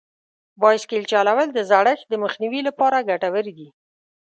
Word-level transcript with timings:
بایسکل 0.61 1.03
چلول 1.11 1.47
د 1.53 1.59
زړښت 1.69 2.05
د 2.09 2.13
مخنیوي 2.23 2.61
لپاره 2.67 3.05
ګټور 3.09 3.45
دي. 3.57 3.67